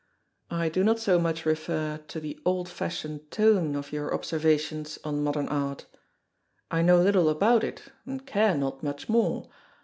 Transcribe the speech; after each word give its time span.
I 0.49 0.67
do 0.67 0.83
not 0.83 0.97
so 0.99 1.19
much 1.19 1.45
refer 1.45 1.99
to 2.07 2.19
the 2.19 2.39
old 2.43 2.67
fashioned 2.67 3.29
tone 3.29 3.75
of 3.75 3.91
your 3.91 4.15
observations 4.15 4.97
on 5.03 5.23
modern 5.23 5.47
art. 5.49 5.85
I 6.71 6.81
know 6.81 6.99
little 6.99 7.29
about 7.29 7.63
it, 7.63 7.83
and 8.07 8.25
care 8.25 8.57
not 8.57 8.81
much 8.81 9.09
more. 9.09 9.51